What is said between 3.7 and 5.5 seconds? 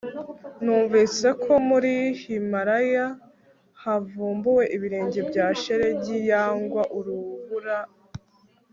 havumbuwe ibirenge bya